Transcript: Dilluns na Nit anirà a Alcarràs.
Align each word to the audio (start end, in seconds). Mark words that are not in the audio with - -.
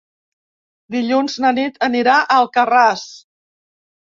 Dilluns 0.95 1.35
na 1.43 1.51
Nit 1.57 1.77
anirà 1.89 2.17
a 2.23 2.39
Alcarràs. 2.39 3.05